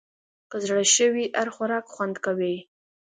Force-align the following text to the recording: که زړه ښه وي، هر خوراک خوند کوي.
که 0.49 0.57
زړه 0.65 0.83
ښه 0.93 1.05
وي، 1.13 1.25
هر 1.39 1.47
خوراک 1.55 1.85
خوند 1.93 2.15
کوي. 2.25 2.55